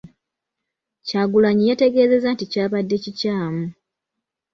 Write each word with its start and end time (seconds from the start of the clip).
Kyagulanyi 1.07 1.63
yategeezezza 1.69 2.29
nti 2.31 2.45
kyabadde 2.51 2.95
kikyamu. 3.03 3.63